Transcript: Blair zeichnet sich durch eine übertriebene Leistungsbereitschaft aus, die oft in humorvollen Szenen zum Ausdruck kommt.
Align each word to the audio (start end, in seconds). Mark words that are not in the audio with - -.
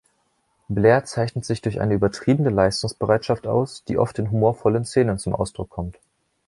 Blair 0.67 1.05
zeichnet 1.05 1.45
sich 1.45 1.61
durch 1.61 1.79
eine 1.79 1.93
übertriebene 1.93 2.49
Leistungsbereitschaft 2.49 3.45
aus, 3.45 3.83
die 3.83 3.99
oft 3.99 4.17
in 4.17 4.31
humorvollen 4.31 4.83
Szenen 4.83 5.19
zum 5.19 5.35
Ausdruck 5.35 5.69
kommt. 5.69 5.99